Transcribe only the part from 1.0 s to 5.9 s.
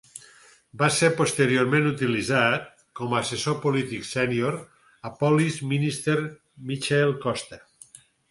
posteriorment utilitzat com a assessor polític sènior a Police